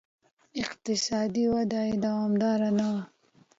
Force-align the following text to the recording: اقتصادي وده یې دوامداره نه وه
اقتصادي 0.61 1.45
وده 1.53 1.79
یې 1.89 1.95
دوامداره 2.05 2.69
نه 2.77 2.85
وه 2.91 3.01